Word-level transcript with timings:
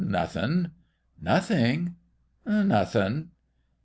"Nothing?"" 0.01 0.71
Nothing." 1.21 1.93